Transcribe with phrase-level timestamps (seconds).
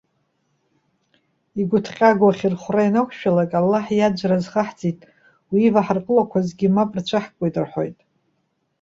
[1.59, 4.99] Игәыҭҟьагоу ахьырхәра ианақәшәалак:- Аллаҳ иаӡәра азхаҳҵеит,
[5.51, 7.97] уи иваҳарҟәылақәазгьы мап рцәаҳкуеи,- рҳәоит.